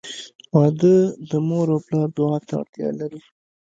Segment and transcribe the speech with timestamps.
[0.57, 0.95] •واده
[1.29, 3.21] د مور او پلار دعا ته اړتیا لري.